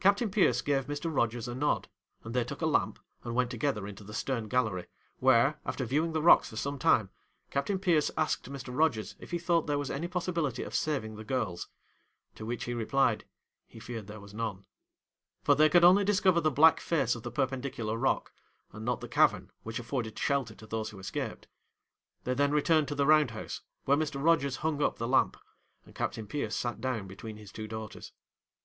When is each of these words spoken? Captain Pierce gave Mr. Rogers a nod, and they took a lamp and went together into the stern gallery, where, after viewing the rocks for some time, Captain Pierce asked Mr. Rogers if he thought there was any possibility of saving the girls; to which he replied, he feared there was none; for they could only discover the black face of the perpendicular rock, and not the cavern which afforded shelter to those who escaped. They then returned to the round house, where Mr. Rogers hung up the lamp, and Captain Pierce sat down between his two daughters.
Captain 0.00 0.28
Pierce 0.28 0.60
gave 0.60 0.88
Mr. 0.88 1.08
Rogers 1.14 1.46
a 1.46 1.54
nod, 1.54 1.86
and 2.24 2.34
they 2.34 2.42
took 2.42 2.62
a 2.62 2.66
lamp 2.66 2.98
and 3.22 3.36
went 3.36 3.48
together 3.48 3.86
into 3.86 4.02
the 4.02 4.12
stern 4.12 4.48
gallery, 4.48 4.86
where, 5.20 5.60
after 5.64 5.84
viewing 5.84 6.10
the 6.10 6.20
rocks 6.20 6.50
for 6.50 6.56
some 6.56 6.80
time, 6.80 7.10
Captain 7.48 7.78
Pierce 7.78 8.10
asked 8.16 8.50
Mr. 8.50 8.76
Rogers 8.76 9.14
if 9.20 9.30
he 9.30 9.38
thought 9.38 9.68
there 9.68 9.78
was 9.78 9.88
any 9.88 10.08
possibility 10.08 10.64
of 10.64 10.74
saving 10.74 11.14
the 11.14 11.22
girls; 11.22 11.68
to 12.34 12.44
which 12.44 12.64
he 12.64 12.74
replied, 12.74 13.24
he 13.68 13.78
feared 13.78 14.08
there 14.08 14.18
was 14.18 14.34
none; 14.34 14.64
for 15.44 15.54
they 15.54 15.68
could 15.68 15.84
only 15.84 16.02
discover 16.02 16.40
the 16.40 16.50
black 16.50 16.80
face 16.80 17.14
of 17.14 17.22
the 17.22 17.30
perpendicular 17.30 17.96
rock, 17.96 18.32
and 18.72 18.84
not 18.84 19.00
the 19.00 19.06
cavern 19.06 19.52
which 19.62 19.78
afforded 19.78 20.18
shelter 20.18 20.56
to 20.56 20.66
those 20.66 20.90
who 20.90 20.98
escaped. 20.98 21.46
They 22.24 22.34
then 22.34 22.50
returned 22.50 22.88
to 22.88 22.96
the 22.96 23.06
round 23.06 23.30
house, 23.30 23.60
where 23.84 23.96
Mr. 23.96 24.20
Rogers 24.20 24.56
hung 24.56 24.82
up 24.82 24.96
the 24.98 25.06
lamp, 25.06 25.36
and 25.86 25.94
Captain 25.94 26.26
Pierce 26.26 26.56
sat 26.56 26.80
down 26.80 27.06
between 27.06 27.36
his 27.36 27.52
two 27.52 27.68
daughters. 27.68 28.10